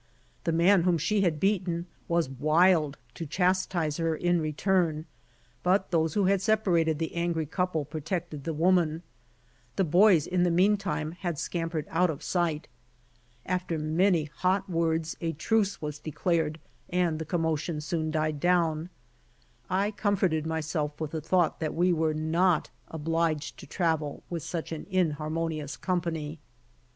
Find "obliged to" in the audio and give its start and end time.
22.87-23.67